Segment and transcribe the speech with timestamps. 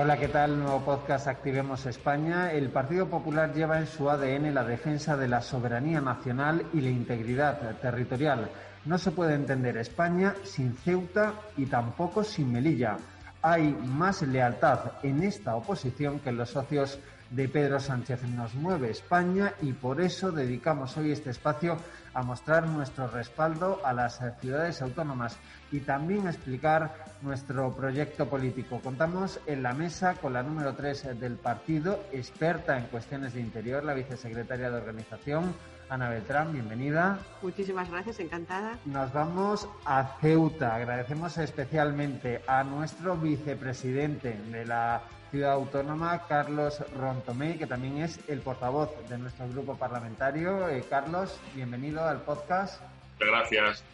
[0.00, 0.60] Hola, ¿qué tal?
[0.60, 2.52] Nuevo podcast Activemos España.
[2.52, 6.90] El Partido Popular lleva en su ADN la defensa de la soberanía nacional y la
[6.90, 8.48] integridad territorial.
[8.84, 12.96] No se puede entender España sin Ceuta y tampoco sin Melilla.
[13.42, 17.00] Hay más lealtad en esta oposición que en los socios
[17.30, 18.22] de Pedro Sánchez.
[18.22, 21.76] Nos mueve España y por eso dedicamos hoy este espacio
[22.14, 25.36] a mostrar nuestro respaldo a las ciudades autónomas
[25.70, 28.80] y también a explicar nuestro proyecto político.
[28.80, 33.84] Contamos en la mesa con la número 3 del partido, experta en cuestiones de interior,
[33.84, 35.54] la vicesecretaria de organización,
[35.90, 37.18] Ana Beltrán, bienvenida.
[37.40, 38.78] Muchísimas gracias, encantada.
[38.84, 40.74] Nos vamos a Ceuta.
[40.74, 45.00] Agradecemos especialmente a nuestro vicepresidente de la
[45.30, 50.68] Ciudad Autónoma, Carlos Rontomé, que también es el portavoz de nuestro grupo parlamentario.
[50.68, 52.80] Eh, Carlos, bienvenido al podcast.
[53.14, 53.84] Muchas gracias.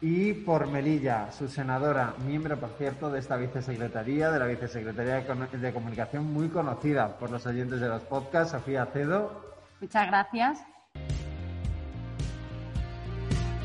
[0.00, 5.72] Y por Melilla, su senadora, miembro, por cierto, de esta vicesecretaría, de la vicesecretaría de
[5.72, 9.54] Comunicación, muy conocida por los oyentes de los podcasts, Sofía Cedo.
[9.80, 10.71] Muchas gracias.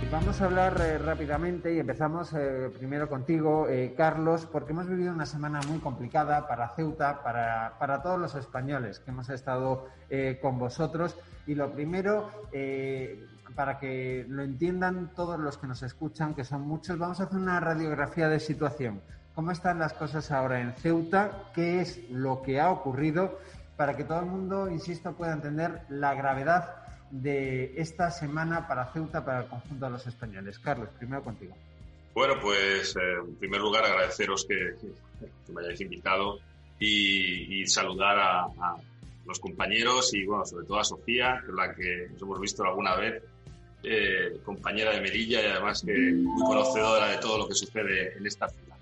[0.09, 5.11] Vamos a hablar eh, rápidamente y empezamos eh, primero contigo, eh, Carlos, porque hemos vivido
[5.11, 9.89] una semana muy complicada para Ceuta, para, para todos los españoles que hemos estado
[10.41, 11.17] con vosotros.
[11.45, 12.31] Y lo primero,
[13.53, 17.37] para que lo entiendan todos los que nos escuchan, que son muchos, vamos a hacer
[17.37, 19.01] una radiografía de situación.
[19.35, 21.51] ¿Cómo están las cosas ahora en Ceuta?
[21.53, 23.39] ¿Qué es lo que ha ocurrido?
[23.75, 29.23] Para que todo el mundo, insisto, pueda entender la gravedad de esta semana para Ceuta,
[29.23, 30.59] para el conjunto de los españoles.
[30.59, 31.55] Carlos, primero contigo.
[32.13, 34.75] Bueno, pues eh, en primer lugar agradeceros que,
[35.53, 36.39] me hayáis invitado
[36.79, 38.75] y, saludar a,
[39.25, 42.95] los compañeros y, bueno, sobre todo a Sofía, que la que nos hemos visto alguna
[42.95, 43.21] vez,
[43.83, 48.25] eh, compañera de Melilla y además que muy conocedora de todo lo que sucede en
[48.25, 48.77] esta ciudad.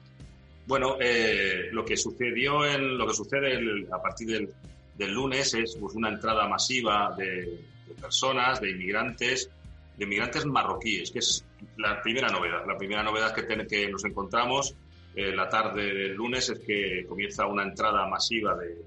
[0.67, 4.53] Bueno, eh, lo que sucedió en lo que sucede a partir del,
[4.97, 9.49] del lunes es pues, una entrada masiva de, de personas, de inmigrantes,
[9.97, 11.45] de inmigrantes marroquíes, que es
[11.77, 12.65] la primera novedad.
[12.67, 14.75] La primera novedad que, que nos encontramos
[15.15, 18.83] eh, la tarde del lunes es que comienza una entrada masiva de,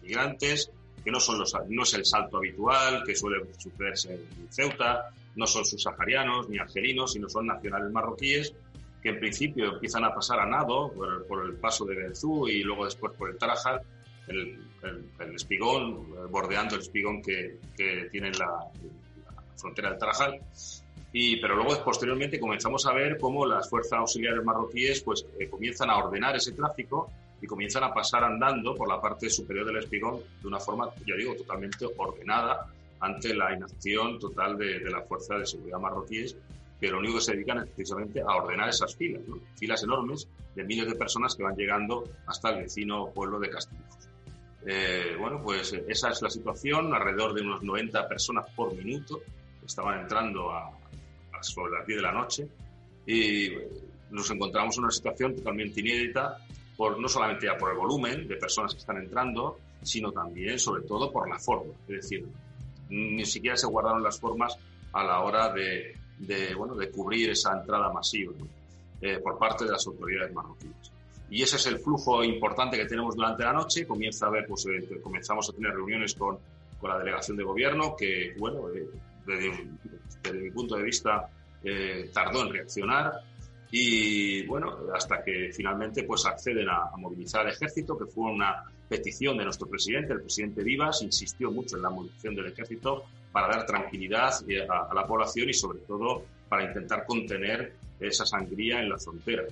[0.00, 0.70] inmigrantes,
[1.04, 5.46] que no, son los, no es el salto habitual que suele sucederse en Ceuta, no
[5.46, 8.54] son subsaharianos ni argelinos, sino son nacionales marroquíes
[9.02, 10.90] que en principio empiezan a pasar a nado
[11.28, 13.82] por, el paso de Benzú y luego después por el Tarajal
[14.84, 18.70] el, espigón, bordeando el espigón que, que tiene la,
[19.56, 20.40] frontera del Tarajal.
[21.12, 25.90] Y, pero luego, posteriormente, comenzamos a ver cómo las fuerzas auxiliares marroquíes pues, eh, comienzan
[25.90, 27.08] a ordenar ese tráfico
[27.40, 31.14] y comienzan a pasar andando por la parte superior del espigón de una forma, ya
[31.14, 32.66] digo, totalmente ordenada
[33.00, 36.36] ante la inacción total de, de las fuerzas de seguridad marroquíes
[36.80, 39.22] que lo único que se dedican es precisamente a ordenar esas filas,
[39.56, 44.08] filas enormes de miles de personas que van llegando hasta el vecino pueblo de Castillejos.
[44.66, 49.20] Eh, bueno, pues eh, esa es la situación, alrededor de unos 90 personas por minuto
[49.64, 50.70] estaban entrando a,
[51.40, 52.48] sobre las 10 de la noche
[53.06, 53.50] y
[54.10, 56.38] nos encontramos en una situación totalmente inédita,
[56.76, 60.82] por, no solamente ya por el volumen de personas que están entrando, sino también, sobre
[60.82, 61.72] todo, por la forma.
[61.88, 62.26] Es decir,
[62.88, 64.56] ni siquiera se guardaron las formas
[64.92, 68.32] a la hora de, bueno, de cubrir esa entrada masiva
[69.00, 70.93] eh, por parte de las autoridades marroquíes.
[71.34, 73.88] Y ese es el flujo importante que tenemos durante la noche.
[73.88, 76.38] Comienza a ver, pues, eh, comenzamos a tener reuniones con,
[76.80, 78.86] con, la delegación de gobierno, que, bueno, eh,
[79.26, 81.28] desde, mi punto de vista,
[81.64, 83.14] eh, tardó en reaccionar.
[83.72, 89.36] Y bueno, hasta que finalmente pues acceden a, movilizar al ejército, que fue una petición
[89.36, 93.66] de nuestro presidente, el presidente Vivas, insistió mucho en la movilización del ejército para dar
[93.66, 94.32] tranquilidad
[94.70, 99.42] a, a la población y sobre todo para intentar contener esa sangría en la frontera.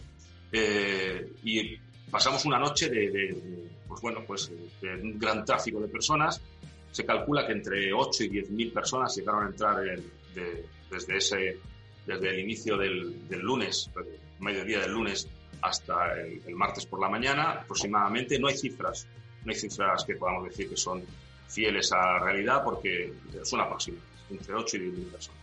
[0.52, 1.76] Eh, y
[2.10, 6.40] pasamos una noche de, pues bueno, pues de un gran tráfico de personas.
[6.90, 9.82] Se calcula que entre 8 y 10 mil personas llegaron a entrar
[10.34, 11.58] desde, ese,
[12.06, 13.90] desde el inicio del, del lunes,
[14.40, 15.26] mediodía del lunes,
[15.62, 18.38] hasta el, martes por la mañana aproximadamente.
[18.38, 19.06] No hay cifras,
[19.44, 21.02] no hay cifras que podamos decir que son
[21.48, 25.40] fieles a la realidad porque son aproximadas, entre 8 y 10 mil personas.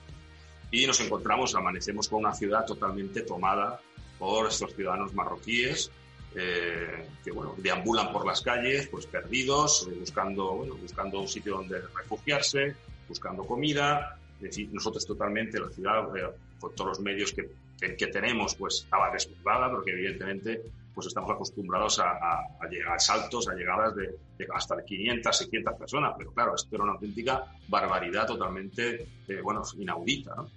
[0.72, 3.80] Y nos encontramos, amanecemos con una ciudad totalmente tomada
[4.19, 5.89] por estos ciudadanos marroquíes
[6.36, 11.56] eh, que bueno, deambulan por las calles, pues perdidos, eh, buscando, bueno, buscando un sitio
[11.56, 12.75] donde refugiarse,
[13.07, 14.18] buscando comida.
[14.36, 16.30] Es decir, nosotros totalmente, la ciudad, eh,
[16.60, 17.50] con todos los medios que,
[17.80, 20.62] que, tenemos, pues estaba desbordada, porque evidentemente
[20.94, 22.12] pues estamos acostumbrados a,
[22.60, 26.56] a, llegar a saltos, a llegadas de, de, hasta de 500, 600 personas, pero claro,
[26.56, 29.07] esto era una auténtica barbaridad totalmente,
[29.42, 30.50] bueno, inaudita, ¿no?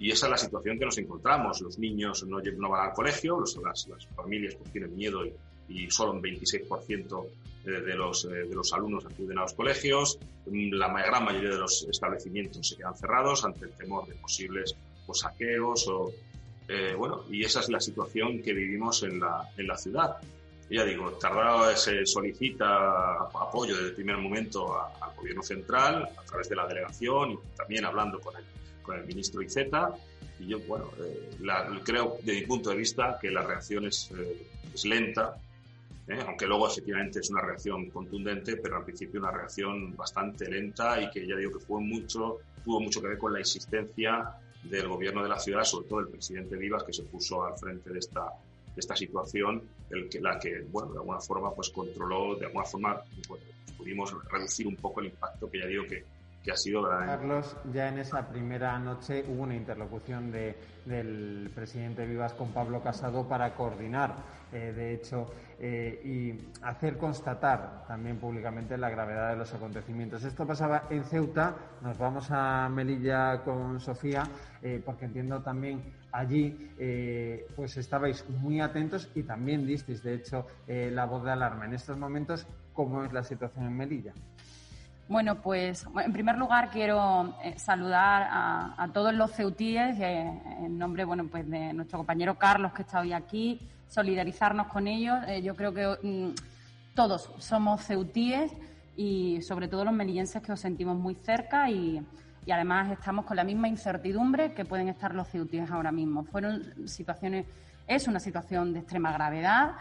[0.00, 1.60] Y esa es la situación que nos encontramos.
[1.60, 5.32] Los niños no, no van al colegio, las, las, familias pues, tienen miedo y,
[5.68, 7.26] y solo un 26%
[7.64, 10.18] de los, de los alumnos acuden a los colegios.
[10.46, 14.74] La gran mayoría de los establecimientos se quedan cerrados ante el temor de posibles
[15.06, 16.10] pues, saqueos o,
[16.96, 20.16] bueno, y esa es la situación que vivimos en la, en la ciudad
[20.70, 26.48] ya digo, tardado se solicita apoyo desde el primer momento al gobierno central a través
[26.48, 28.44] de la delegación y también hablando con el,
[28.94, 29.94] el ministro Iceta.
[30.38, 31.30] Y yo, bueno, eh,
[31.84, 35.36] creo, desde mi punto de vista, que la reacción es, eh, es lenta,
[36.08, 36.18] ¿eh?
[36.26, 41.10] aunque luego efectivamente es una reacción contundente, pero al principio una reacción bastante lenta y
[41.10, 44.30] que ya digo que fue mucho, tuvo mucho que ver con la insistencia
[44.64, 47.90] del gobierno de la ciudad, sobre todo el presidente Vivas, que se puso al frente
[47.90, 48.32] de esta,
[48.76, 53.00] esta situación, el que, la que, bueno, de alguna forma, pues controló, de alguna forma,
[53.26, 53.42] pues,
[53.76, 56.04] pudimos reducir un poco el impacto que ya digo que,
[57.06, 60.56] Carlos, ya en esa primera noche hubo una interlocución de,
[60.86, 64.16] del presidente Vivas con Pablo Casado para coordinar,
[64.50, 65.26] eh, de hecho,
[65.58, 70.24] eh, y hacer constatar también públicamente la gravedad de los acontecimientos.
[70.24, 74.22] Esto pasaba en Ceuta, nos vamos a Melilla con Sofía,
[74.62, 76.70] eh, porque entiendo también allí
[77.54, 81.66] pues estabais muy atentos y también disteis, de hecho, la voz de alarma.
[81.66, 84.14] En estos momentos, ¿cómo es la situación en Melilla?
[85.10, 91.04] Bueno, pues en primer lugar quiero eh, saludar a, todos los ceutíes eh, en nombre
[91.04, 95.18] bueno, pues de nuestro compañero Carlos que está hoy aquí, solidarizarnos con ellos.
[95.26, 98.52] Eh, yo creo que mm, todos somos ceutíes
[98.96, 102.06] y sobre todo los melillenses que os sentimos muy cerca y,
[102.46, 106.22] y además estamos con la misma incertidumbre que pueden estar los ceutíes ahora mismo.
[106.22, 107.46] Fueron situaciones,
[107.88, 109.72] es una situación de extrema gravedad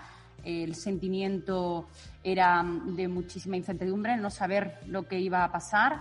[0.44, 1.88] el sentimiento
[2.24, 6.00] era de muchísima incertidumbre, no saber lo que iba a pasar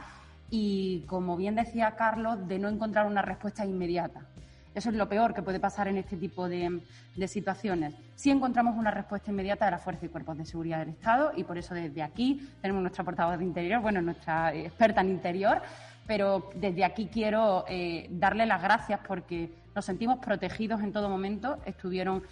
[0.51, 4.27] y, como bien decía Carlos, de no encontrar una respuesta inmediata.
[4.75, 6.81] Eso es lo peor que puede pasar en este tipo de,
[7.27, 7.95] situaciones.
[8.15, 11.43] Si encontramos una respuesta inmediata de la Fuerza y Cuerpos de Seguridad del Estado y
[11.43, 15.61] por eso desde aquí tenemos nuestra portavoz de Interior, bueno, nuestra experta en Interior,
[16.07, 21.59] pero desde aquí quiero eh, darle las gracias porque nos sentimos protegidos en todo momento.
[21.67, 22.23] Estuvieron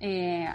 [0.00, 0.48] eh,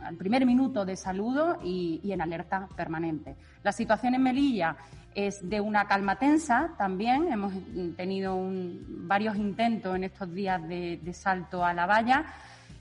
[0.00, 3.36] al primer minuto de saludo y, en alerta permanente.
[3.62, 4.76] La situación en Melilla
[5.14, 7.32] es de una calma tensa también.
[7.32, 7.52] Hemos
[7.96, 12.26] tenido varios intentos en estos días de, de salto a la valla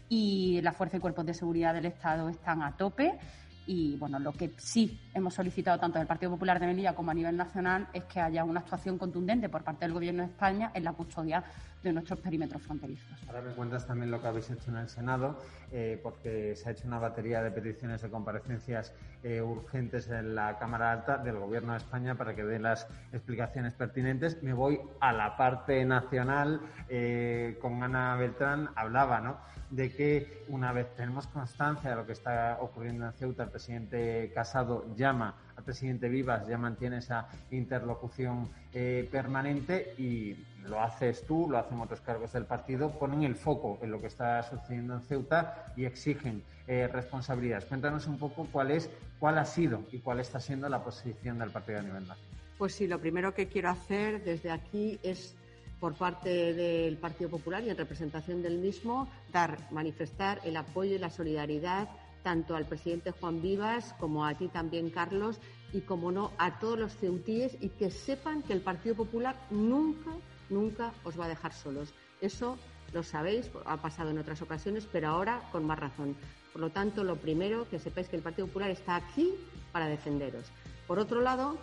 [0.09, 3.17] y la Fuerza y Cuerpos de Seguridad del Estado están a tope.
[3.65, 7.13] Y bueno, lo que sí hemos solicitado tanto del Partido Popular de Melilla como a
[7.13, 10.83] nivel nacional es que haya una actuación contundente por parte del Gobierno de España en
[10.83, 11.43] la custodia
[11.83, 13.09] de nuestros perímetros fronterizos.
[13.27, 15.41] Ahora me cuentas también lo que habéis hecho en el Senado,
[15.71, 18.93] eh, porque se ha hecho una batería de peticiones de comparecencias
[19.23, 23.73] eh, urgentes en la Cámara Alta del Gobierno de España para que den las explicaciones
[23.73, 24.41] pertinentes.
[24.43, 26.61] Me voy a la parte nacional.
[26.89, 29.37] Eh, con Ana Beltrán hablaba, ¿no?
[29.71, 34.29] de que una vez tenemos constancia de lo que está ocurriendo en Ceuta, el presidente
[34.35, 40.33] Casado llama al presidente Vivas, ya mantiene esa interlocución eh, permanente y
[40.67, 44.07] lo haces tú, lo hacen otros cargos del partido, ponen el foco en lo que
[44.07, 47.65] está sucediendo en Ceuta y exigen eh, responsabilidades.
[47.65, 51.49] Cuéntanos un poco cuál es, cuál ha sido y cuál está siendo la posición del
[51.49, 52.37] partido a nivel nacional.
[52.57, 55.35] Pues sí, lo primero que quiero hacer desde aquí es
[55.79, 60.99] por parte del Partido Popular y en representación del mismo, dar, manifestar el apoyo y
[60.99, 61.89] la solidaridad
[62.23, 65.39] tanto al presidente Juan Vivas como a ti también, Carlos,
[65.73, 70.11] y como no, a todos los ceutíes y que sepan que el Partido Popular nunca,
[70.51, 71.93] nunca os va a dejar solos.
[72.21, 72.57] Eso
[72.93, 76.15] lo sabéis, ha pasado en otras ocasiones, pero ahora con más razón.
[76.51, 79.33] Por lo tanto, lo primero, que sepáis que el Partido Popular está aquí
[79.71, 80.45] para defenderos.
[80.87, 81.57] Por otro lado,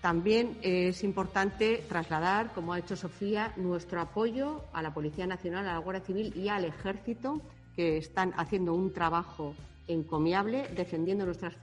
[0.00, 5.74] también es importante trasladar, como ha hecho Sofía, nuestro apoyo a la Policía Nacional, a
[5.74, 7.42] la Guardia Civil y al Ejército,
[7.74, 9.54] que están haciendo un trabajo
[9.88, 11.56] encomiable defendiendo nuestras,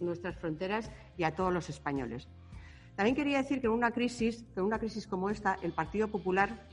[0.00, 2.26] nuestras fronteras y a todos los españoles.
[2.96, 6.66] También quería decir que en una crisis, una como esta, el Partido Popular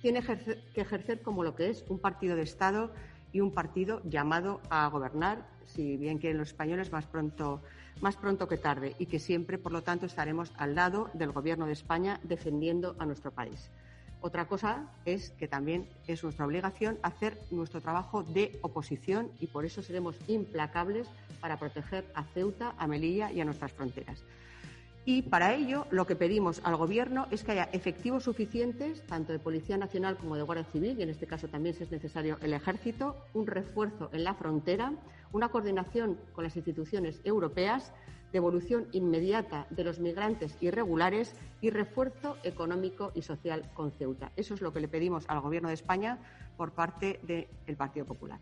[0.00, 2.92] tiene que ejercer como lo que es un partido de Estado
[3.32, 7.62] y un partido llamado a gobernar, si bien quieren los españoles, más pronto
[8.00, 11.66] más pronto que tarde y que siempre, por lo tanto, estaremos al lado del Gobierno
[11.66, 13.70] de España defendiendo a nuestro país.
[14.20, 19.64] Otra cosa es que también es nuestra obligación hacer nuestro trabajo de oposición y por
[19.64, 21.08] eso seremos implacables
[21.40, 24.24] para proteger a Ceuta, a Melilla y a nuestras fronteras.
[25.04, 29.40] Y para ello, lo que pedimos al Gobierno es que haya efectivos suficientes, tanto de
[29.40, 32.52] Policía Nacional como de Guardia Civil, y en este caso también, si es necesario, el
[32.52, 34.92] Ejército, un refuerzo en la frontera,
[35.32, 37.92] una coordinación con las instituciones europeas,
[38.32, 44.30] devolución inmediata de los migrantes irregulares y refuerzo económico y social con Ceuta.
[44.36, 46.18] Eso es lo que le pedimos al Gobierno de España
[46.56, 48.38] por parte del Partido Popular.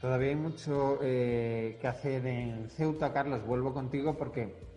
[0.00, 3.46] Todavía hay mucho eh, que hacer en Ceuta, Carlos.
[3.46, 4.75] Vuelvo contigo porque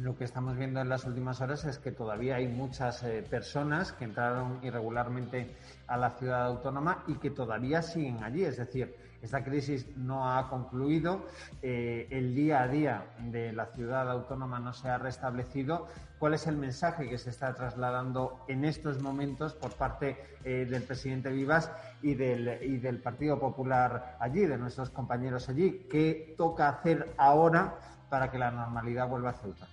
[0.00, 3.92] lo que estamos viendo en las últimas horas es que todavía hay muchas eh, personas
[3.92, 5.54] que entraron irregularmente
[5.86, 8.44] a la ciudad autónoma y que todavía siguen allí.
[8.44, 11.26] Es decir, esta crisis no ha concluido,
[11.60, 15.86] eh, el día a día de la ciudad autónoma no se ha restablecido.
[16.18, 20.82] ¿Cuál es el mensaje que se está trasladando en estos momentos por parte eh, del
[20.84, 25.86] presidente Vivas y del, y del Partido Popular allí, de nuestros compañeros allí?
[25.90, 27.78] ¿Qué toca hacer ahora
[28.08, 29.66] para que la normalidad vuelva a Ceuta?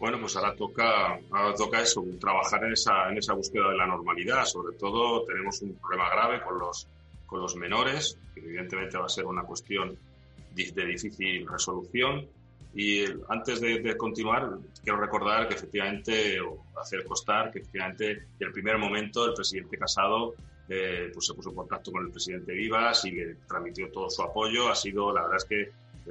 [0.00, 3.86] Bueno, pues ahora toca, ahora toca eso, trabajar en esa, en esa búsqueda de la
[3.86, 4.44] normalidad.
[4.46, 6.88] Sobre todo tenemos un problema grave con los
[7.30, 9.96] con los menores, que evidentemente va a ser una cuestión
[10.52, 12.26] de difícil resolución.
[12.74, 18.52] Y antes de, continuar, quiero recordar que efectivamente, o hacer constar que efectivamente en el
[18.52, 20.34] primer momento el presidente Casado
[20.68, 24.22] eh, pues se puso en contacto con el presidente Vivas y le transmitió todo su
[24.22, 24.68] apoyo.
[24.68, 25.60] Ha sido, la verdad es que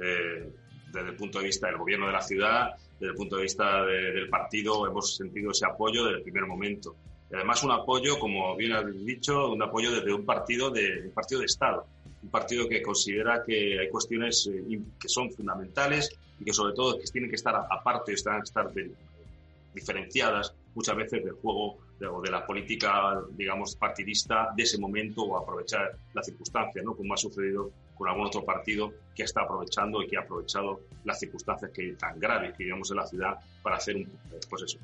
[0.02, 0.52] eh,
[0.90, 3.84] desde el punto de vista del gobierno de la ciudad, desde el punto de vista
[3.86, 6.94] del partido, hemos sentido ese apoyo desde el primer momento.
[7.30, 11.12] Y además un apoyo, como bien has dicho, un apoyo desde un partido de, un
[11.12, 11.86] partido de Estado,
[12.22, 16.98] un partido que considera que hay cuestiones eh, que son fundamentales y que sobre todo
[16.98, 18.70] que tienen que estar aparte, están estar
[19.72, 25.22] diferenciadas muchas veces del juego de, o de la política, digamos, partidista de ese momento
[25.22, 26.94] o aprovechar la circunstancia, ¿no?
[26.94, 31.20] Como ha sucedido con algún otro partido que está aprovechando y que ha aprovechado las
[31.20, 34.10] circunstancias que tan graves que vivimos en la ciudad para hacer un,
[34.48, 34.78] pues eso,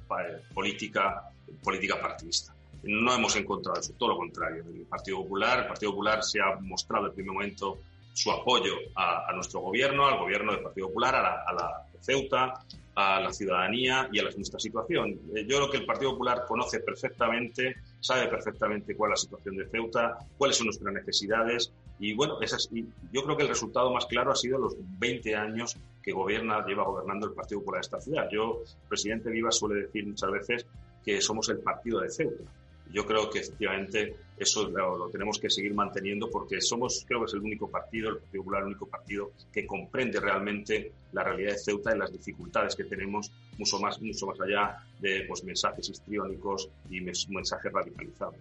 [0.53, 1.23] política,
[1.65, 2.55] política partidista.
[2.83, 4.65] No hemos encontrado eso, todo lo contrario.
[4.69, 7.79] El Partido Popular, el Partido Popular se ha mostrado en el primer momento
[8.13, 13.19] su apoyo a, nuestro gobierno, al gobierno del Partido Popular, a la, la Ceuta, a
[13.19, 15.19] la ciudadanía y a nuestra situación.
[15.35, 17.77] Eh, yo creo que el Partido Popular conoce perfectamente,
[18.07, 22.69] sabe perfectamente cuál es la situación de Ceuta, cuáles son nuestras necesidades y bueno, esas,
[22.71, 26.85] yo creo que el resultado más claro ha sido los 20 años que gobierna, lleva
[26.85, 28.29] gobernando el Partido Popular de esta ciudad.
[28.31, 30.67] Yo, presidente Vivas suele decir muchas veces
[31.05, 32.45] que somos el partido de Ceuta.
[32.93, 37.35] Yo creo que efectivamente eso lo, tenemos que seguir manteniendo porque somos, creo que es
[37.35, 41.59] el único partido, el Partido Popular, el único partido que comprende realmente la realidad de
[41.59, 46.71] Ceuta y las dificultades que tenemos mucho más, mucho más allá de pues, mensajes histriónicos
[46.91, 48.37] y mensajes radicalizados.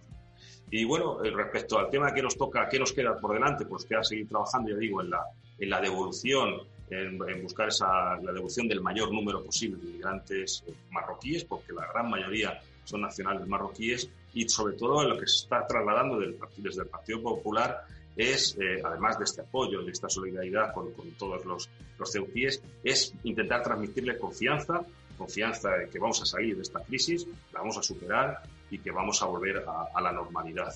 [0.70, 3.84] Y bueno, eh, respecto al tema que nos toca, qué nos queda por delante, pues
[3.84, 5.24] queda seguir trabajando, ya digo, en la,
[5.58, 10.74] en la devolución, en, buscar esa, la devolución del mayor número posible de inmigrantes eh,
[10.90, 15.66] marroquíes, porque la gran mayoría son nacionales marroquíes, y sobre todo lo que se está
[15.66, 16.18] trasladando
[16.58, 21.42] desde el Partido Popular es, eh, además de este apoyo, de esta solidaridad con, todos
[21.46, 24.82] los, los ceutíes, es intentar transmitirle confianza,
[25.16, 28.90] confianza de que vamos a salir de esta crisis, la vamos a superar y que
[28.90, 30.74] vamos a volver a, la normalidad.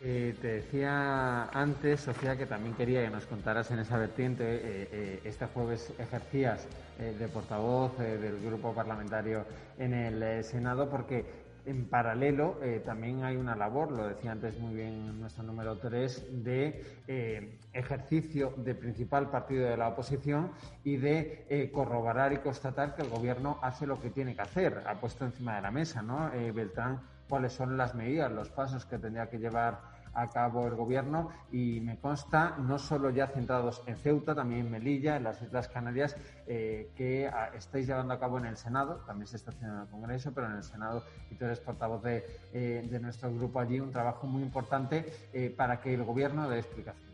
[0.00, 4.44] Eh, te decía antes, Sofía, que también quería que nos contaras en esa vertiente.
[4.46, 6.66] Eh, este jueves ejercías
[6.98, 9.44] de portavoz del grupo parlamentario
[9.78, 14.74] en el Senado porque en paralelo, eh, también hay una labor, lo decía antes muy
[14.74, 21.46] bien nuestro número 3, de eh, ejercicio de principal partido de la oposición y de
[21.50, 24.82] eh, corroborar y constatar que el Gobierno hace lo que tiene que hacer.
[24.86, 28.98] Ha puesto encima de la mesa, ¿no, Beltrán, cuáles son las medidas, los pasos que
[28.98, 33.96] tendría que llevar a cabo el gobierno y me consta, no solo ya centrados en
[33.96, 38.38] Ceuta, también en Melilla, en las Islas Canarias, eh, que ah, estáis llevando a cabo
[38.38, 41.34] en el Senado, también se está haciendo en el Congreso, pero en el Senado, y
[41.34, 45.80] tú eres portavoz de, eh, de nuestro grupo allí, un trabajo muy importante eh, para
[45.80, 47.08] que el gobierno dé explicaciones.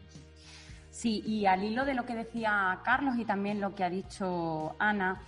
[0.90, 4.76] Sí, y al hilo de lo que decía Carlos y también lo que ha dicho
[4.78, 5.20] Ana,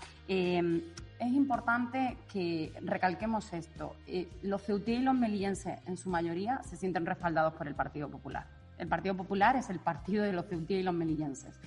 [1.19, 3.97] es importante que recalquemos esto.
[4.07, 8.09] Eh, los ceutíes y los melillenses, en su mayoría, se sienten respaldados por el Partido
[8.09, 8.47] Popular.
[8.79, 11.59] El Partido Popular es el partido de los ceutíes y los melillenses.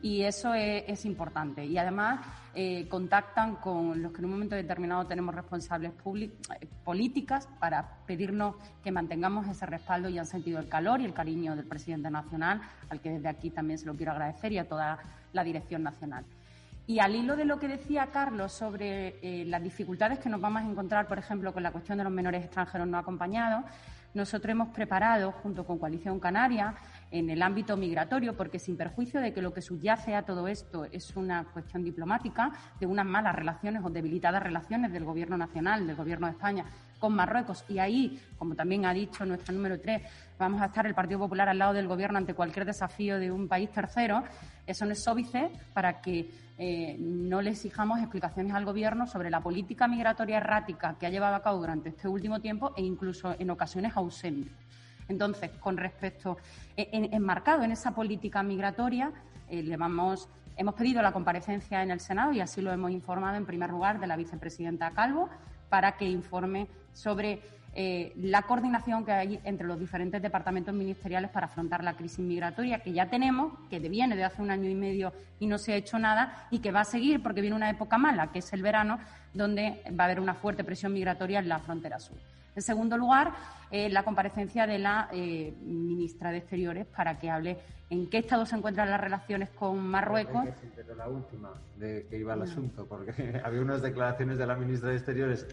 [0.00, 1.64] Y eso es, importante.
[1.64, 6.30] Y además eh, contactan con los que en un momento determinado tenemos responsables eh,
[6.84, 11.54] políticas para pedirnos que mantengamos ese respaldo y han sentido el calor y el cariño
[11.54, 14.98] del presidente nacional, al que desde aquí también se lo quiero agradecer, y a toda
[15.32, 16.24] la dirección nacional.
[16.92, 20.60] Y al hilo de lo que decía Carlos sobre eh, las dificultades que nos vamos
[20.60, 23.64] a encontrar, por ejemplo, con la cuestión de los menores extranjeros no acompañados,
[24.12, 26.74] nosotros hemos preparado, junto con Coalición Canaria,
[27.10, 30.84] en el ámbito migratorio, porque sin perjuicio de que lo que subyace a todo esto
[30.84, 35.96] es una cuestión diplomática, de unas malas relaciones o debilitadas relaciones del Gobierno nacional, del
[35.96, 36.66] Gobierno de España
[37.02, 37.64] con Marruecos.
[37.68, 40.02] Y ahí, como también ha dicho nuestro número tres,
[40.38, 43.48] vamos a estar el Partido Popular al lado del Gobierno ante cualquier desafío de un
[43.48, 44.22] país tercero.
[44.68, 49.40] Eso no es óbice para que eh, no le exijamos explicaciones al Gobierno sobre la
[49.40, 53.50] política migratoria errática que ha llevado a cabo durante este último tiempo e incluso en
[53.50, 54.52] ocasiones ausente.
[55.08, 56.36] Entonces, con respecto,
[56.76, 59.10] enmarcado en esa política migratoria,
[59.50, 63.46] le vamos Hemos pedido la comparecencia en el Senado y así lo hemos informado en
[63.46, 65.30] primer lugar de la vicepresidenta Calvo
[65.72, 67.40] para que informe sobre
[67.74, 72.80] eh, la coordinación que hay entre los diferentes departamentos ministeriales para afrontar la crisis migratoria
[72.80, 75.76] que ya tenemos, que viene de hace un año y medio y no se ha
[75.76, 78.60] hecho nada y que va a seguir porque viene una época mala, que es el
[78.60, 78.98] verano,
[79.32, 82.18] donde va a haber una fuerte presión migratoria en la frontera sur.
[82.54, 83.32] En segundo lugar,
[83.70, 88.44] eh, la comparecencia de la eh, ministra de Exteriores para que hable en qué estado
[88.44, 90.44] se encuentran las relaciones con Marruecos.
[90.96, 94.96] la última de que iba el asunto, porque había unas declaraciones de la ministra de
[94.96, 95.46] Exteriores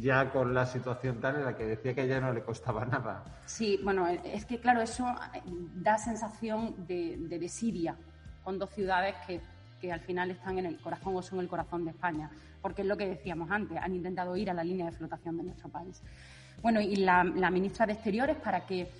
[0.00, 3.24] ya con la situación tal en la que decía que ya no le costaba nada.
[3.46, 5.06] Sí, bueno, es que claro, eso
[5.76, 7.96] da sensación de, desidia
[8.42, 9.40] con dos ciudades que,
[9.80, 12.30] que, al final están en el corazón o son el corazón de España,
[12.62, 15.44] porque es lo que decíamos antes, han intentado ir a la línea de flotación de
[15.44, 16.02] nuestro país.
[16.62, 18.90] Bueno, y la, ministra de Exteriores para que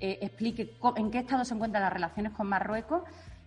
[0.00, 3.02] eh, explique en qué estado se encuentran las relaciones con Marruecos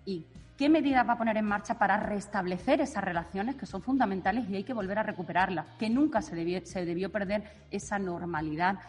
[0.06, 0.26] y
[0.58, 4.56] ¿Qué medidas va a poner en marcha para restablecer esas relaciones que son fundamentales y
[4.56, 5.68] hay que volver a recuperarlas?
[5.78, 8.80] Que nunca se debió, perder esa normalidad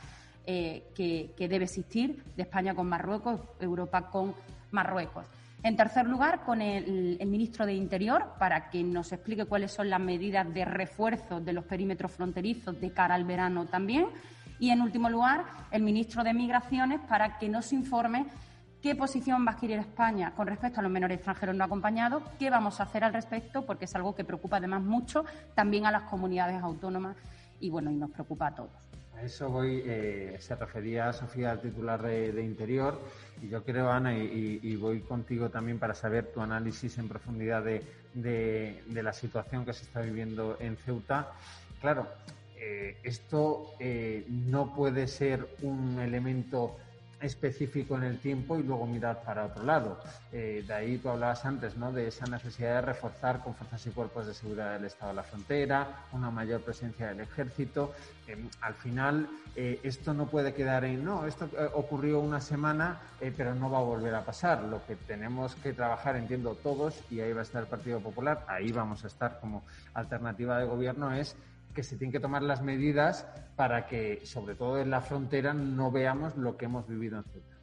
[0.47, 4.35] eh, que, debe existir de España con Marruecos, Europa con
[4.71, 5.27] Marruecos.
[5.63, 10.01] En tercer lugar, con el, ministro de Interior, para que nos explique cuáles son las
[10.01, 14.07] medidas de refuerzo de los perímetros fronterizos de cara al verano también.
[14.59, 18.27] Y, en último lugar, el ministro de Migraciones, para que nos informe
[18.83, 22.23] ¿Qué posición va a adquirir España con respecto a los menores extranjeros no acompañados?
[22.39, 23.67] ¿Qué vamos a hacer al respecto?
[23.67, 25.25] Porque es algo que preocupa además mucho
[25.55, 27.17] también a las comunidades autónomas
[27.59, 28.71] y bueno, y nos preocupa a todos.
[29.17, 33.01] A eso voy, eh, se refería Sofía al titular de, Interior
[33.43, 38.83] y yo creo, Ana, y, voy contigo también para saber tu análisis en profundidad de,
[38.93, 41.33] la situación que se está viviendo en Ceuta.
[41.81, 42.07] Claro,
[42.61, 46.77] eh, esto eh, no puede ser un elemento
[47.21, 49.99] específico en el tiempo y luego mirar para otro lado.
[50.33, 51.93] Eh, de ahí tú hablabas antes ¿no?
[51.93, 55.23] de esa necesidad de reforzar con fuerzas y cuerpos de seguridad del Estado de la
[55.25, 57.93] frontera, una mayor presencia del ejército.
[58.27, 63.01] Em, al final, esto no puede quedar en, no, esto ocurrió una semana,
[63.37, 64.63] pero no va a volver a pasar.
[64.63, 68.45] Lo que tenemos que trabajar, entiendo todos, y ahí va a estar el Partido Popular,
[68.47, 71.35] ahí vamos a estar como alternativa de gobierno, es
[71.75, 73.27] que se tienen que tomar las medidas
[73.57, 77.59] para que, sobre todo en la frontera, no veamos lo que hemos vivido en Ceuta.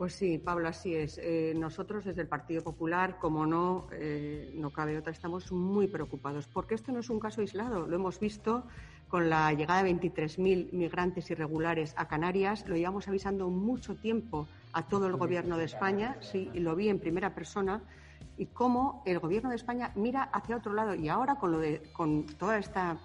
[0.00, 1.18] Pues sí, Pablo, así es.
[1.22, 6.48] Eh, nosotros desde el Partido Popular, como no, eh, no cabe otra, estamos muy preocupados,
[6.48, 7.86] porque esto no es un caso aislado.
[7.86, 8.64] Lo hemos visto
[9.08, 12.66] con la llegada de 23.000 migrantes irregulares a Canarias.
[12.66, 16.16] Lo llevamos avisando mucho tiempo a todo el Gobierno de España.
[16.20, 17.82] Sí, y lo vi en primera persona.
[18.38, 20.94] Y cómo el Gobierno de España mira hacia otro lado.
[20.94, 22.98] Y ahora con, lo de, con toda esta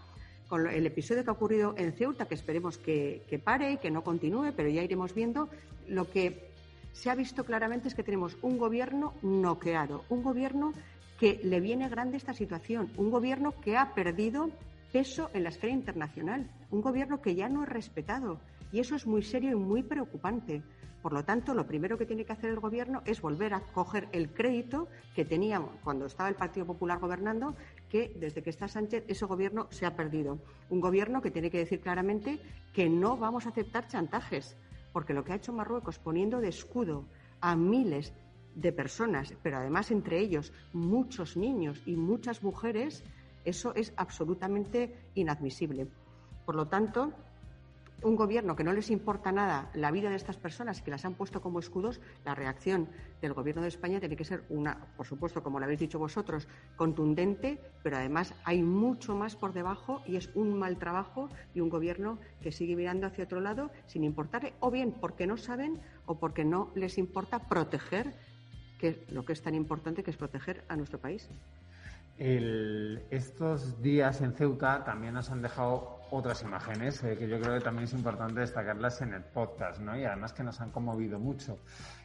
[0.48, 4.04] con el episodio que ha ocurrido en Ceuta, que esperemos que, pare y que no
[4.04, 5.50] continúe, pero ya iremos viendo,
[5.88, 6.50] lo que
[6.94, 10.74] se ha visto claramente es que tenemos un gobierno noqueado, un gobierno
[11.20, 14.50] que le viene grande esta situación, un gobierno que ha perdido
[14.92, 18.40] peso en la esfera internacional, un gobierno que ya no es respetado.
[18.72, 20.62] Y eso es muy serio y muy preocupante.
[21.06, 24.08] Por lo tanto, lo primero que tiene que hacer el Gobierno es volver a coger
[24.12, 27.56] el crédito que teníamos cuando estaba el Partido Popular gobernando,
[27.90, 30.40] que desde que está Sánchez ese Gobierno se ha perdido.
[30.70, 32.40] Un Gobierno que tiene que decir claramente
[32.74, 34.58] que no vamos a aceptar chantajes,
[34.94, 37.06] porque lo que ha hecho Marruecos poniendo de escudo
[37.42, 38.14] a miles
[38.56, 43.04] de personas, pero además entre ellos muchos niños y muchas mujeres,
[43.44, 45.88] eso es absolutamente inadmisible.
[46.46, 47.12] Por lo tanto,
[48.02, 51.16] un gobierno que no les importa nada la vida de estas personas que las han
[51.16, 52.90] puesto como escudos, la reacción
[53.22, 56.48] del gobierno de España tiene que ser una, por supuesto, como lo habéis dicho vosotros,
[56.76, 61.70] contundente, pero además hay mucho más por debajo y es un mal trabajo y un
[61.70, 66.20] gobierno que sigue mirando hacia otro lado sin importarle, o bien porque no saben o
[66.20, 68.14] porque no les importa proteger
[68.80, 71.30] que lo que es tan importante que es proteger a nuestro país.
[72.18, 77.64] Estos días en Ceuta también nos han dejado otras imágenes eh, que yo creo que
[77.64, 79.98] también es importante destacarlas en el podcast, ¿no?
[79.98, 81.58] Y además que nos han conmovido mucho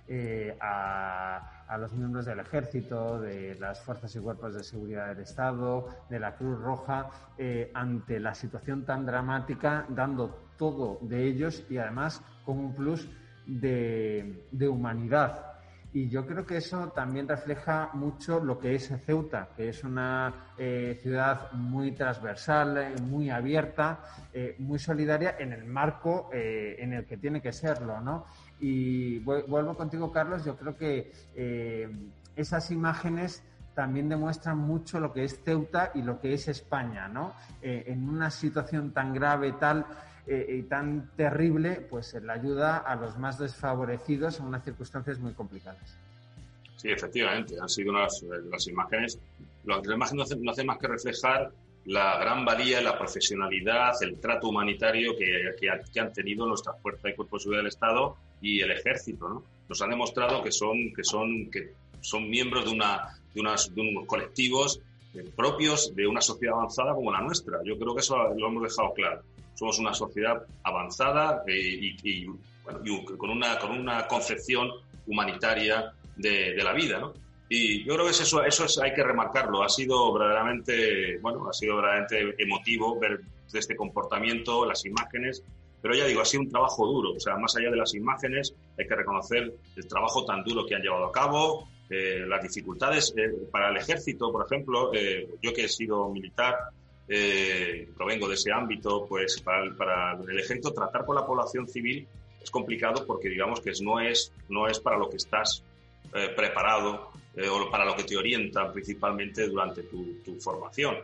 [0.08, 5.86] eh, a, los miembros del Ejército, de las Fuerzas y Cuerpos de Seguridad del Estado,
[6.08, 11.78] de la Cruz Roja, eh, ante la situación tan dramática, dando todo de ellos y
[11.78, 13.08] además con un plus
[13.46, 15.49] de humanidad
[15.92, 20.52] y yo creo que eso también refleja mucho lo que es Ceuta, que es una
[20.56, 24.00] eh, ciudad muy transversal, eh, muy abierta,
[24.32, 28.26] eh, muy solidaria en el marco en el que tiene que serlo, ¿no?
[28.60, 30.44] Y vuelvo contigo, Carlos.
[30.44, 31.10] Yo creo que
[32.36, 33.42] esas imágenes
[33.74, 37.34] también demuestran mucho lo que es Ceuta y lo que es España, ¿no?
[37.62, 39.86] Eh, en una situación tan grave, tal
[40.26, 45.32] eh, y tan terrible, pues la ayuda a los más desfavorecidos en unas circunstancias muy
[45.32, 45.98] complicadas.
[46.76, 49.18] Sí, efectivamente, han sido unas, las imágenes.
[49.64, 51.50] Las imágenes no hacen, más que reflejar
[51.84, 57.14] la gran valía, la profesionalidad, el trato humanitario que, que, han tenido nuestras fuerzas y
[57.14, 59.28] cuerpos de seguridad del Estado y el ejército.
[59.28, 59.44] ¿no?
[59.68, 63.80] Nos han demostrado que son, que son, que son miembros de, una, de, unas, de
[63.80, 64.80] unos colectivos
[65.14, 67.58] eh, propios de una sociedad avanzada como la nuestra.
[67.64, 69.22] Yo creo que eso lo hemos dejado claro.
[69.54, 72.26] Somos una sociedad avanzada eh, y, y,
[72.64, 74.70] bueno, y con, una, con una concepción
[75.06, 77.12] humanitaria de, de la vida, ¿no?
[77.52, 79.64] Y yo creo que eso, eso es, hay que remarcarlo.
[79.64, 83.20] Ha sido verdaderamente, bueno, ha sido verdaderamente emotivo ver
[83.52, 85.42] este comportamiento, las imágenes,
[85.82, 87.12] pero ya digo, ha sido un trabajo duro.
[87.16, 90.76] O sea, más allá de las imágenes, hay que reconocer el trabajo tan duro que
[90.76, 94.92] han llevado a cabo, eh, las dificultades eh, para el ejército, por ejemplo.
[94.94, 96.56] Eh, yo que he sido militar,
[97.96, 102.06] provengo de ese ámbito, pues para el ejército tratar con la población civil
[102.40, 105.64] es complicado porque digamos que no es, no es para lo que estás
[106.36, 110.98] preparado o para lo que te orientan principalmente durante tu, formación.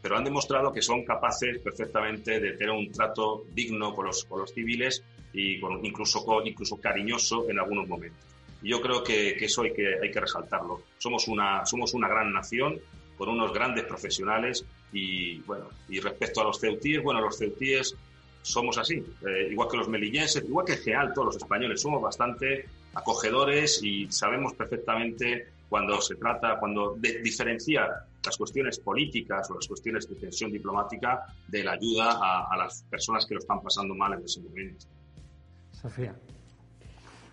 [0.00, 4.40] Pero han demostrado que son capaces perfectamente de tener un trato digno con los, con
[4.40, 8.31] los civiles y con, incluso, incluso cariñoso en algunos momentos.
[8.62, 10.82] Y yo creo que, eso hay que, hay que resaltarlo.
[10.98, 12.80] Somos una, somos una gran nación
[13.16, 17.94] con unos grandes profesionales y, bueno, y respecto a los ceutíes, bueno, los ceutíes
[18.42, 22.66] somos así, eh, igual que los melillenses, igual que en todos los españoles, somos bastante
[22.94, 27.88] acogedores y sabemos perfectamente cuando se trata, cuando de diferenciar
[28.24, 32.18] las cuestiones políticas o las cuestiones de tensión diplomática de la ayuda
[32.50, 34.86] a, las personas que lo están pasando mal en ese momento.
[35.70, 36.14] Sofía.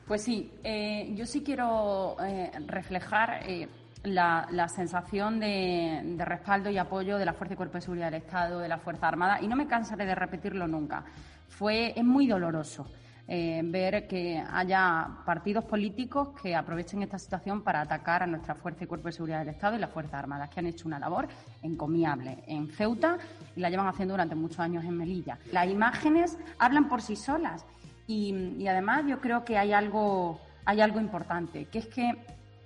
[0.09, 3.69] Pues sí, eh, yo sí quiero eh, reflejar eh,
[4.01, 8.23] la, sensación de, de, respaldo y apoyo de la Fuerza y Cuerpo de Seguridad del
[8.23, 11.03] Estado, de la Fuerza Armada, y no me cansaré de repetirlo nunca.
[11.47, 12.87] Fue, es muy doloroso.
[13.27, 18.85] Eh, ver que haya partidos políticos que aprovechen esta situación para atacar a nuestra Fuerza
[18.85, 21.27] y Cuerpo de Seguridad del Estado y las Fuerzas Armadas, que han hecho una labor
[21.61, 23.19] encomiable en Ceuta
[23.55, 25.37] y la llevan haciendo durante muchos años en Melilla.
[25.51, 27.67] Las imágenes hablan por sí solas
[28.09, 32.11] y, además yo creo que hay algo, hay algo importante, que es que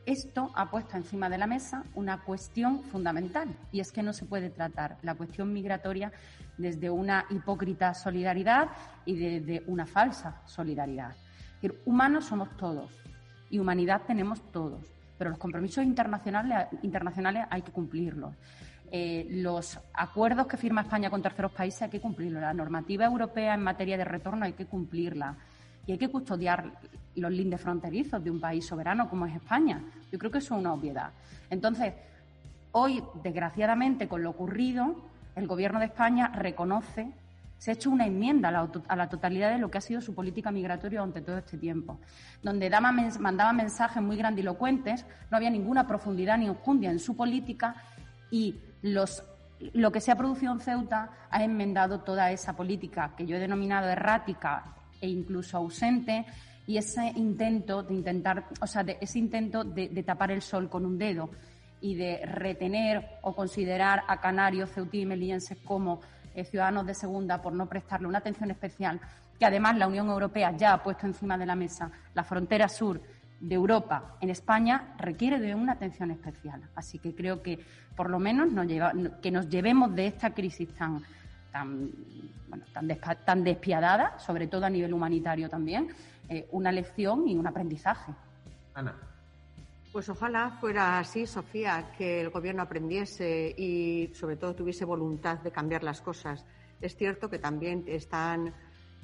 [0.05, 4.25] esto ha puesto encima de la mesa una cuestión fundamental y es que no se
[4.25, 6.13] puede tratar la cuestión migratoria
[6.57, 8.69] desde una hipócrita solidaridad
[9.05, 11.13] y desde una falsa solidaridad.
[11.85, 12.89] humanos somos todos
[13.49, 18.33] y humanidad tenemos todos, pero los compromisos internacionales, internacionales hay que cumplirlos.
[18.95, 22.43] Eh, los acuerdos que firma España con terceros países hay que cumplirlos.
[22.43, 25.35] La normativa europea en materia de retorno hay que cumplirla.
[25.87, 26.71] Y hay que custodiar
[27.15, 29.81] los lindes fronterizos de un país soberano como es España.
[30.11, 31.09] Yo creo que eso es una obviedad.
[31.49, 31.91] Entonces,
[32.71, 34.95] hoy, desgraciadamente, con lo ocurrido,
[35.35, 37.11] el Gobierno de España reconoce,
[37.57, 40.51] se ha hecho una enmienda a la, totalidad de lo que ha sido su política
[40.51, 41.97] migratoria durante todo este tiempo,
[42.43, 47.75] donde daba, mandaba mensajes muy grandilocuentes, no había ninguna profundidad ni enjundia en su política
[48.29, 53.37] y lo que se ha producido en Ceuta ha enmendado toda esa política que yo
[53.37, 56.25] he denominado errática e incluso ausente
[56.67, 60.97] y ese intento de intentar, o sea, ese intento de tapar el sol con un
[60.97, 61.29] dedo
[61.83, 65.99] y de retener o considerar a canarios, ceutí y melillenses como
[66.33, 69.01] eh, ciudadanos de segunda por no prestarle una atención especial,
[69.37, 73.01] que además la Unión Europea ya ha puesto encima de la mesa la frontera sur
[73.43, 76.61] de Europa en España requiere de una atención especial.
[76.75, 77.59] Así que creo que
[77.95, 78.65] por lo menos nos
[79.21, 81.03] que nos llevemos de esta crisis tan,
[81.51, 81.91] tan,
[83.25, 85.89] tan, despiadada, sobre todo a nivel humanitario también,
[86.29, 88.13] eh, una lección y un aprendizaje.
[88.75, 88.95] Ana.
[89.91, 95.51] Pues ojalá fuera así, Sofía, que el Gobierno aprendiese y sobre todo tuviese voluntad de
[95.51, 96.45] cambiar las cosas.
[96.81, 98.53] Es cierto que también están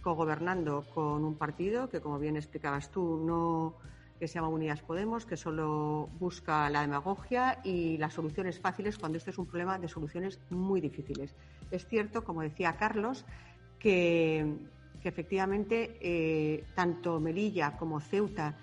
[0.01, 3.75] cogobernando con un partido que, como bien explicabas tú, no
[4.19, 9.17] que se llama Unidas Podemos, que solo busca la demagogia y las soluciones fáciles cuando
[9.17, 11.33] este es un problema de soluciones muy difíciles.
[11.71, 13.25] Es cierto, como decía Carlos,
[13.79, 14.57] que,
[15.01, 18.57] efectivamente eh, tanto Melilla como Ceuta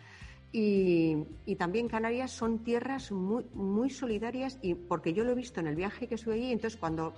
[0.52, 1.16] y,
[1.58, 5.76] también Canarias son tierras muy, muy solidarias y porque yo lo he visto en el
[5.76, 7.14] viaje que estuve allí, entonces cuando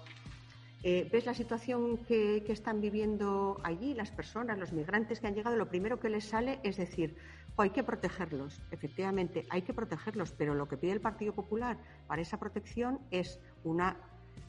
[0.84, 5.56] eh, ves la situación que, están viviendo allí las personas, los migrantes que han llegado,
[5.56, 7.16] lo primero que les sale es decir,
[7.62, 8.60] hay que protegerlos.
[8.70, 13.40] Efectivamente, hay que protegerlos, pero lo que pide el Partido Popular para esa protección es
[13.64, 13.96] una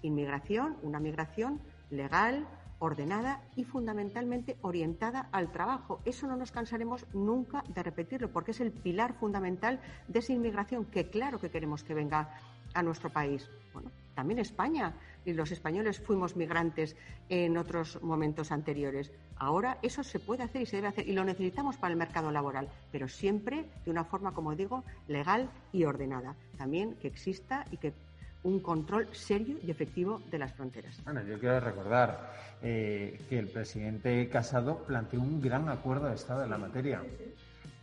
[0.01, 2.47] inmigración, una migración legal,
[2.79, 5.99] ordenada y fundamentalmente orientada al trabajo.
[6.05, 10.85] Eso no nos cansaremos nunca de repetirlo porque es el pilar fundamental de esa inmigración
[10.85, 12.29] que claro que queremos que venga
[12.73, 13.49] a nuestro país.
[13.73, 14.95] Bueno, también España
[15.29, 16.95] y los españoles fuimos migrantes
[17.29, 19.11] en otros momentos anteriores.
[19.37, 22.31] Ahora eso se puede hacer y se debe hacer y lo necesitamos para el mercado
[22.31, 26.35] laboral, pero siempre de una forma, como digo, legal y ordenada.
[26.57, 27.93] También que exista y que
[28.43, 31.03] un control serio y efectivo de las fronteras.
[31.03, 36.43] Bueno, yo quiero recordar eh, que el presidente Casado planteó un gran acuerdo de Estado
[36.43, 37.01] en la materia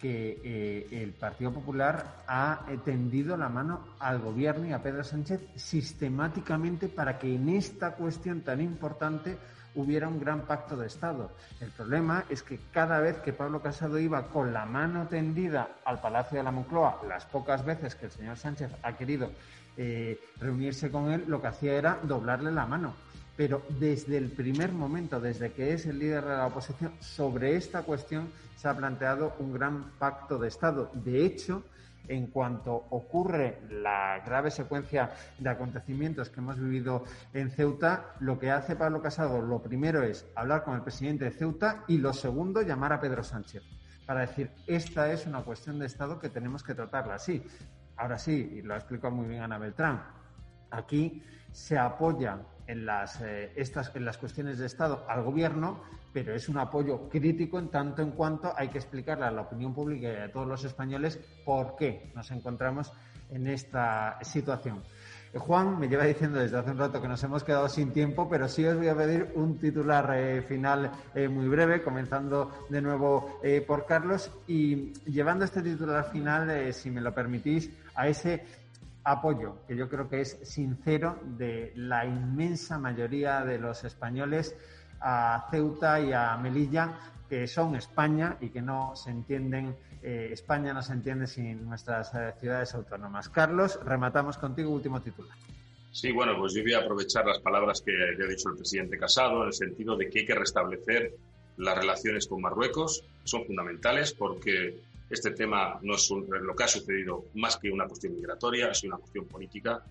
[0.08, 6.88] eh, el Partido Popular ha tendido la mano al gobierno y a Pedro Sánchez sistemáticamente
[6.88, 9.36] para que en esta cuestión tan importante
[9.76, 11.30] hubiera un gran pacto de Estado.
[11.60, 16.00] El problema es que cada vez que Pablo Casado iba con la mano tendida al
[16.00, 19.30] Palacio de la Moncloa, las pocas veces que el señor Sánchez ha querido
[19.76, 22.94] eh, reunirse con él, lo que hacía era doblarle la mano.
[23.36, 27.82] Pero desde el primer momento, desde que es el líder de la oposición, sobre esta
[27.82, 30.90] cuestión se ha planteado un gran pacto de Estado.
[30.94, 31.62] De hecho,
[32.08, 38.50] en cuanto ocurre la grave secuencia de acontecimientos que hemos vivido en Ceuta, lo que
[38.50, 42.62] hace Pablo Casado, lo primero es hablar con el presidente de Ceuta y lo segundo,
[42.62, 43.62] llamar a Pedro Sánchez
[44.06, 47.44] para decir, esta es una cuestión de Estado que tenemos que tratarla así.
[47.96, 50.02] Ahora sí, y lo ha explicado muy bien Ana Beltrán,
[50.70, 55.80] aquí se apoya en las, eh, estas, en las cuestiones de Estado al Gobierno,
[56.12, 59.74] pero es un apoyo crítico en tanto en cuanto hay que explicarle a la opinión
[59.74, 62.92] pública y a todos los españoles por qué nos encontramos
[63.30, 64.82] en esta situación.
[65.32, 68.28] Eh, Juan me lleva diciendo desde hace un rato que nos hemos quedado sin tiempo,
[68.28, 70.90] pero sí os voy a pedir un titular eh, final
[71.30, 77.14] muy breve, comenzando de nuevo por Carlos y llevando este titular final, si me lo
[77.14, 78.44] permitís, a ese
[79.06, 84.56] apoyo, que yo creo que es sincero, de la inmensa mayoría de los españoles
[85.00, 90.72] a Ceuta y a Melilla, que son España y que no se entienden, eh, España
[90.72, 93.28] no se entiende sin nuestras eh, ciudades autónomas.
[93.28, 95.36] Carlos, rematamos contigo, último titular.
[95.92, 99.42] Sí, bueno, pues yo voy a aprovechar las palabras que ha dicho el presidente Casado
[99.42, 101.14] en el sentido de que hay que restablecer
[101.56, 107.26] las relaciones con Marruecos, son fundamentales porque este tema no es lo que ha sucedido
[107.34, 109.82] más que una cuestión migratoria, ha sido una cuestión política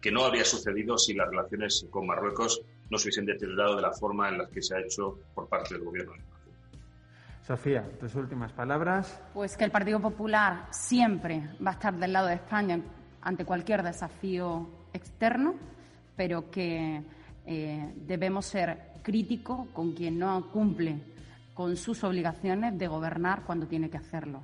[0.00, 3.92] que no habría sucedido si las relaciones con Marruecos no se hubiesen deteriorado de la
[3.92, 6.12] forma en la que se ha hecho por parte del gobierno.
[7.46, 9.20] Sofía, tus últimas palabras.
[9.34, 12.80] Pues que el Partido Popular siempre va a estar del lado de España
[13.20, 15.54] ante cualquier desafío externo,
[16.16, 17.02] pero que
[17.46, 21.11] eh, debemos ser críticos con quien no cumple
[21.62, 24.42] con sus obligaciones de gobernar cuando tiene que hacerlo.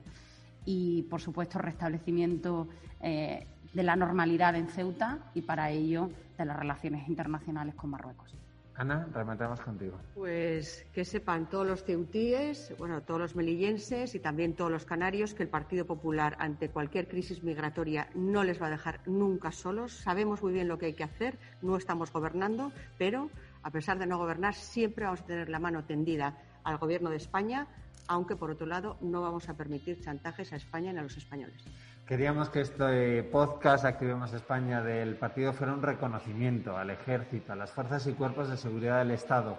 [0.65, 2.69] Y, por supuesto, restablecimiento
[3.01, 8.37] eh, de la normalidad en Ceuta y, para ello, de las relaciones internacionales con Marruecos.
[8.77, 9.99] Ana, rematamos contigo.
[10.15, 15.35] Pues que sepan todos los ceutíes, bueno, todos los melillenses y también todos los canarios
[15.35, 19.91] que el Partido Popular ante cualquier crisis migratoria no les va a dejar nunca solos.
[19.91, 23.29] Sabemos muy bien lo que hay que hacer, no estamos gobernando, pero
[23.65, 27.17] a pesar de no gobernar siempre vamos a tener la mano tendida al Gobierno de
[27.17, 27.67] España,
[28.09, 31.65] aunque por otro lado no vamos a permitir chantajes a España ni a los españoles.
[32.07, 37.71] Queríamos que este podcast Activemos España del partido fuera un reconocimiento al ejército, a las
[37.71, 39.59] fuerzas y cuerpos de seguridad del Estado,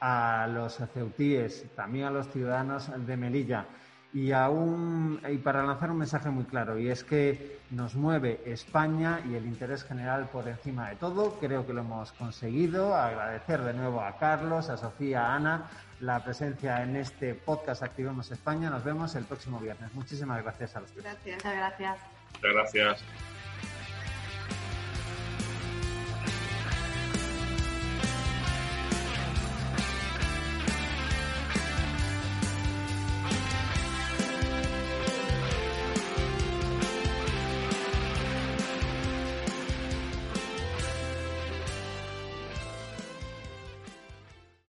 [0.00, 3.66] a los ceutíes, también a los ciudadanos de Melilla
[4.12, 9.20] y, aún, y para lanzar un mensaje muy claro, y es que nos mueve España
[9.30, 11.38] y el interés general por encima de todo.
[11.38, 12.94] Creo que lo hemos conseguido.
[12.94, 18.30] Agradecer de nuevo a Carlos, a Sofía, a Ana la presencia en este podcast Activemos
[18.30, 18.70] España.
[18.70, 19.92] Nos vemos el próximo viernes.
[19.94, 21.04] Muchísimas gracias a los tres.
[21.04, 21.36] Gracias.
[21.36, 21.98] Muchas gracias.
[22.34, 23.04] Muchas gracias.